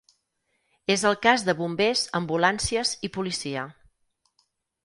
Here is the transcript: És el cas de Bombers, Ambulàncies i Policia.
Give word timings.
És 0.93 1.03
el 1.09 1.17
cas 1.25 1.43
de 1.49 1.55
Bombers, 1.59 2.03
Ambulàncies 2.21 2.97
i 3.09 3.15
Policia. 3.19 3.67